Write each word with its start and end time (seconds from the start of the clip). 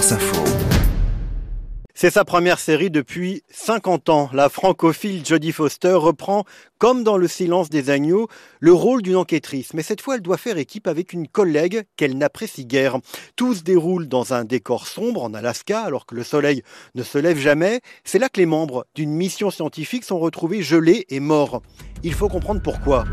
France 0.00 0.12
Info. 0.12 0.44
C'est 1.92 2.08
sa 2.08 2.24
première 2.24 2.58
série 2.58 2.88
depuis 2.88 3.42
50 3.50 4.08
ans. 4.08 4.30
La 4.32 4.48
francophile 4.48 5.26
Jodie 5.26 5.52
Foster 5.52 5.92
reprend, 5.92 6.44
comme 6.78 7.04
dans 7.04 7.18
Le 7.18 7.28
silence 7.28 7.68
des 7.68 7.90
agneaux, 7.90 8.26
le 8.60 8.72
rôle 8.72 9.02
d'une 9.02 9.16
enquêtrice. 9.16 9.74
Mais 9.74 9.82
cette 9.82 10.00
fois, 10.00 10.14
elle 10.14 10.22
doit 10.22 10.38
faire 10.38 10.56
équipe 10.56 10.86
avec 10.86 11.12
une 11.12 11.28
collègue 11.28 11.82
qu'elle 11.96 12.16
n'apprécie 12.16 12.64
guère. 12.64 12.96
Tout 13.36 13.52
se 13.52 13.62
déroule 13.62 14.08
dans 14.08 14.32
un 14.32 14.44
décor 14.44 14.86
sombre 14.86 15.22
en 15.22 15.34
Alaska, 15.34 15.82
alors 15.82 16.06
que 16.06 16.14
le 16.14 16.24
soleil 16.24 16.62
ne 16.94 17.02
se 17.02 17.18
lève 17.18 17.36
jamais. 17.36 17.82
C'est 18.02 18.18
là 18.18 18.30
que 18.30 18.40
les 18.40 18.46
membres 18.46 18.86
d'une 18.94 19.12
mission 19.12 19.50
scientifique 19.50 20.04
sont 20.04 20.18
retrouvés 20.18 20.62
gelés 20.62 21.04
et 21.10 21.20
morts. 21.20 21.60
Il 22.02 22.14
faut 22.14 22.30
comprendre 22.30 22.62
pourquoi. 22.62 23.04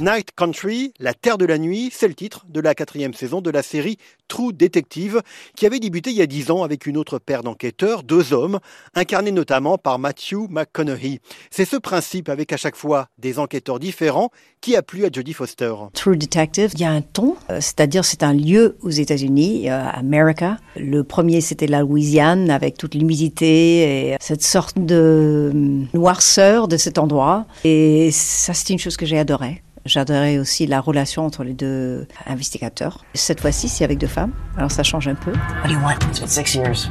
Night 0.00 0.30
Country, 0.34 0.92
la 0.98 1.14
Terre 1.14 1.38
de 1.38 1.44
la 1.44 1.58
Nuit, 1.58 1.90
c'est 1.92 2.08
le 2.08 2.14
titre 2.14 2.44
de 2.48 2.58
la 2.58 2.74
quatrième 2.74 3.14
saison 3.14 3.40
de 3.40 3.48
la 3.48 3.62
série 3.62 3.98
True 4.26 4.52
Detective, 4.52 5.22
qui 5.54 5.64
avait 5.64 5.78
débuté 5.78 6.10
il 6.10 6.16
y 6.16 6.22
a 6.22 6.26
dix 6.26 6.50
ans 6.50 6.64
avec 6.64 6.86
une 6.86 6.96
autre 6.96 7.20
paire 7.20 7.44
d'enquêteurs, 7.44 8.02
deux 8.02 8.32
hommes, 8.32 8.58
incarnés 8.96 9.30
notamment 9.30 9.78
par 9.78 10.00
Matthew 10.00 10.48
McConaughey. 10.48 11.20
C'est 11.52 11.64
ce 11.64 11.76
principe, 11.76 12.28
avec 12.28 12.52
à 12.52 12.56
chaque 12.56 12.74
fois 12.74 13.06
des 13.18 13.38
enquêteurs 13.38 13.78
différents, 13.78 14.30
qui 14.60 14.74
a 14.76 14.82
plu 14.82 15.04
à 15.04 15.08
Jodie 15.10 15.34
Foster. 15.34 15.72
True 15.94 16.16
Detective, 16.16 16.70
il 16.74 16.80
y 16.80 16.84
a 16.84 16.90
un 16.90 17.00
ton, 17.00 17.36
euh, 17.48 17.60
c'est-à-dire 17.60 18.04
c'est 18.04 18.24
un 18.24 18.32
lieu 18.32 18.76
aux 18.82 18.90
États-Unis, 18.90 19.70
euh, 19.70 19.84
America. 19.92 20.58
Le 20.76 21.02
premier, 21.04 21.40
c'était 21.40 21.66
la 21.66 21.82
Louisiane, 21.82 22.50
avec 22.50 22.76
toute 22.76 22.94
l'humidité 22.94 24.10
et 24.10 24.16
cette 24.20 24.42
sorte 24.42 24.78
de 24.78 25.52
euh, 25.54 25.84
noirceur 25.94 26.68
de 26.68 26.76
cet 26.76 26.98
endroit. 26.98 27.46
Et 27.64 28.10
ça, 28.12 28.52
c'est 28.52 28.70
une 28.70 28.79
chose 28.80 28.96
que 28.96 29.06
j'ai 29.06 29.18
adoré. 29.18 29.62
J'adorais 29.86 30.38
aussi 30.38 30.66
la 30.66 30.80
relation 30.80 31.24
entre 31.24 31.42
les 31.44 31.54
deux 31.54 32.06
investigateurs. 32.26 33.04
Cette 33.14 33.40
fois-ci, 33.40 33.68
c'est 33.68 33.84
avec 33.84 33.98
deux 33.98 34.06
femmes, 34.06 34.32
alors 34.56 34.70
ça 34.70 34.82
change 34.82 35.08
un 35.08 35.14
peu. 35.14 35.32
What 35.32 35.68
do 35.68 35.74
you 35.74 35.80
want? 35.80 35.96
It's 36.10 36.20
been 36.20 36.28
six 36.28 36.54
years. 36.54 36.90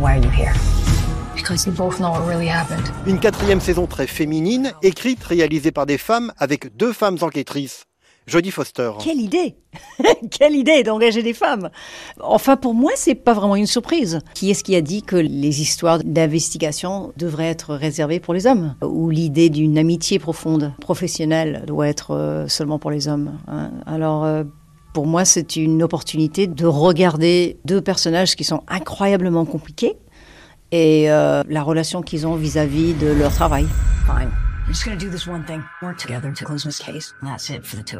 Why 0.00 0.12
are 0.12 0.16
you 0.16 0.30
here? 0.30 0.52
Because 1.36 1.66
you 1.66 1.72
both 1.72 1.98
know 1.98 2.10
what 2.10 2.26
really 2.26 2.48
happened. 2.48 2.90
Une 3.06 3.18
quatrième 3.20 3.60
saison 3.60 3.86
très 3.86 4.06
féminine, 4.06 4.72
écrite, 4.82 5.22
réalisée 5.22 5.72
par 5.72 5.86
des 5.86 5.98
femmes, 5.98 6.32
avec 6.38 6.76
deux 6.76 6.92
femmes 6.92 7.18
enquêtrices. 7.20 7.84
Jodie 8.26 8.50
Foster. 8.50 8.92
Quelle 9.02 9.20
idée 9.20 9.56
Quelle 10.30 10.54
idée 10.54 10.82
d'engager 10.82 11.22
des 11.22 11.32
femmes 11.32 11.70
Enfin, 12.20 12.56
pour 12.56 12.74
moi, 12.74 12.92
c'est 12.94 13.14
pas 13.14 13.32
vraiment 13.32 13.56
une 13.56 13.66
surprise. 13.66 14.20
Qui 14.34 14.50
est-ce 14.50 14.62
qui 14.62 14.76
a 14.76 14.80
dit 14.80 15.02
que 15.02 15.16
les 15.16 15.60
histoires 15.60 15.98
d'investigation 16.04 17.12
devraient 17.16 17.48
être 17.48 17.74
réservées 17.74 18.20
pour 18.20 18.34
les 18.34 18.46
hommes 18.46 18.74
Ou 18.82 19.10
l'idée 19.10 19.50
d'une 19.50 19.78
amitié 19.78 20.18
profonde, 20.18 20.72
professionnelle, 20.80 21.64
doit 21.66 21.88
être 21.88 22.12
euh, 22.12 22.48
seulement 22.48 22.78
pour 22.78 22.90
les 22.90 23.08
hommes 23.08 23.38
hein? 23.48 23.70
Alors, 23.86 24.24
euh, 24.24 24.44
pour 24.92 25.06
moi, 25.06 25.24
c'est 25.24 25.56
une 25.56 25.82
opportunité 25.82 26.46
de 26.46 26.66
regarder 26.66 27.58
deux 27.64 27.80
personnages 27.80 28.34
qui 28.34 28.44
sont 28.44 28.62
incroyablement 28.68 29.44
compliqués 29.44 29.96
et 30.72 31.10
euh, 31.10 31.42
la 31.48 31.62
relation 31.62 32.02
qu'ils 32.02 32.26
ont 32.26 32.34
vis-à-vis 32.34 32.94
de 32.94 33.08
leur 33.08 33.32
travail. 33.32 33.66
Fine. 34.06 34.30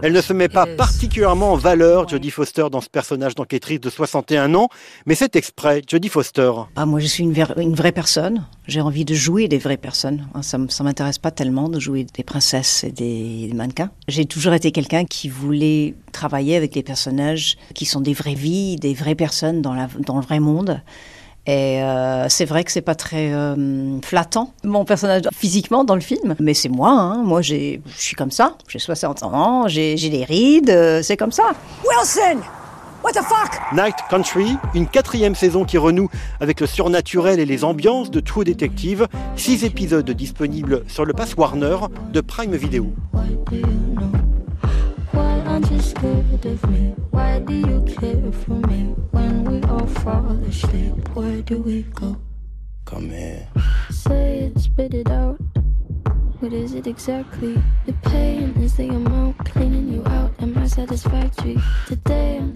Elle 0.03 0.13
ne 0.13 0.21
se 0.21 0.33
met 0.33 0.49
pas 0.49 0.67
particulièrement 0.67 1.53
en 1.53 1.57
valeur, 1.57 2.09
Jodie 2.09 2.31
Foster, 2.31 2.67
dans 2.71 2.81
ce 2.81 2.89
personnage 2.89 3.35
d'enquêtrice 3.35 3.81
de 3.81 3.91
61 3.91 4.55
ans, 4.55 4.69
mais 5.05 5.17
c'est 5.17 5.35
exprès, 5.35 5.83
Jodie 5.85 6.09
Foster. 6.09 6.53
Ah, 6.77 6.87
moi, 6.87 7.01
je 7.01 7.07
suis 7.07 7.25
une, 7.25 7.35
une 7.57 7.75
vraie 7.75 7.91
personne. 7.91 8.47
J'ai 8.69 8.81
envie 8.81 9.05
de 9.05 9.15
jouer 9.15 9.49
des 9.49 9.59
vraies 9.59 9.79
personnes. 9.79 10.29
Ça 10.43 10.59
ne 10.59 10.85
m'intéresse 10.85 11.19
pas 11.19 11.33
tellement 11.33 11.69
de 11.69 11.81
jouer 11.81 12.07
des 12.15 12.23
princesses 12.23 12.85
et 12.85 12.93
des, 12.93 13.49
des 13.49 13.55
mannequins. 13.55 13.91
J'ai 14.07 14.27
toujours 14.27 14.53
été 14.53 14.71
quelqu'un 14.71 15.05
qui 15.05 15.29
voulait 15.29 15.97
travailler 16.13 16.55
avec 16.55 16.73
des 16.73 16.85
personnages 16.85 17.57
qui 17.75 17.85
sont 17.85 18.01
des 18.01 18.15
vraies 18.15 18.35
vies, 18.35 18.77
des 18.77 18.95
vraies 18.95 19.17
personnes 19.17 19.61
dans, 19.61 19.75
la, 19.75 19.89
dans 20.07 20.17
le 20.17 20.23
vrai 20.23 20.39
monde. 20.39 20.81
Et 21.47 21.83
euh, 21.83 22.29
c'est 22.29 22.45
vrai 22.45 22.65
que 22.65 22.71
c'est 22.71 22.83
pas 22.83 22.95
très 22.95 23.33
euh, 23.33 24.01
flattant, 24.03 24.53
mon 24.63 24.85
personnage 24.85 25.23
physiquement 25.33 25.85
dans 25.85 25.95
le 25.95 26.01
film. 26.01 26.35
Mais 26.39 26.55
c'est 26.55 26.69
moi, 26.69 26.91
hein. 26.91 27.23
moi 27.23 27.41
je 27.41 27.79
suis 27.97 28.17
comme 28.17 28.31
ça. 28.31 28.57
J'ai 28.69 28.79
60 28.79 29.23
ans, 29.23 29.67
j'ai 29.67 29.97
des 29.97 30.25
rides, 30.25 30.71
euh, 30.71 31.03
c'est 31.03 31.17
comme 31.17 31.33
ça. 31.33 31.53
Wilson 31.85 32.41
What 33.03 33.13
the 33.13 33.25
fuck? 33.25 33.59
Night 33.73 33.95
Country, 34.11 34.57
une 34.75 34.87
quatrième 34.87 35.35
saison 35.35 35.65
qui 35.65 35.79
renoue 35.79 36.11
avec 36.39 36.61
le 36.61 36.67
surnaturel 36.67 37.41
et 37.41 37.47
les 37.47 37.65
ambiances 37.65 38.11
de 38.11 38.21
True 38.21 38.45
Detective. 38.45 39.09
Six 39.37 39.65
épisodes 39.65 40.11
disponibles 40.11 40.85
sur 40.87 41.07
le 41.07 41.15
pass 41.15 41.35
Warner 41.35 41.79
de 42.13 42.21
Prime 42.21 42.55
Video. 42.57 42.93
Scared 45.81 46.45
of 46.45 46.71
me? 46.71 46.95
Why 47.11 47.41
do 47.41 47.55
you 47.55 47.83
care 47.83 48.33
for 48.33 48.59
me? 48.69 48.95
When 49.11 49.45
we 49.45 49.63
all 49.69 49.87
fall 49.87 50.31
asleep, 50.45 51.09
where 51.15 51.43
do 51.43 51.59
we 51.63 51.83
go? 51.83 52.17
Come 52.85 53.11
here. 53.11 53.49
Say 53.91 54.51
it, 54.51 54.59
spit 54.61 54.95
it 54.95 55.11
out. 55.11 55.41
What 56.41 56.53
is 56.53 56.75
it 56.75 56.87
exactly? 56.87 57.63
The 57.87 57.93
pain 58.03 58.55
is 58.57 58.77
the 58.77 58.89
amount 58.89 59.39
cleaning 59.45 59.89
you 59.93 60.03
out. 60.07 60.33
Am 60.41 60.57
I 60.57 60.67
satisfactory? 60.67 61.59
Today 61.87 62.39
I'm 62.39 62.53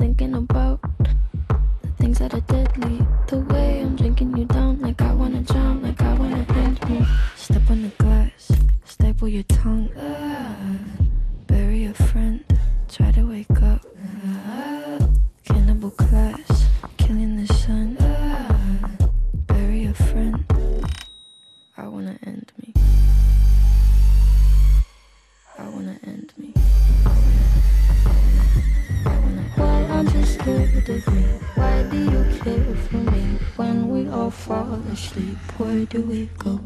scared 30.44 30.88
of 30.91 31.15
me? 31.15 31.22
Why 31.55 31.82
do 31.84 31.97
you 31.97 32.22
care 32.43 32.77
for 32.77 32.97
me? 32.97 33.38
When 33.56 33.88
we 33.88 34.10
all 34.10 34.31
fall 34.31 34.75
asleep, 34.93 35.38
where 35.56 35.87
do 35.87 36.03
we 36.03 36.28
go? 36.37 36.60